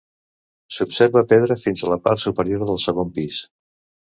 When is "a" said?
1.83-1.91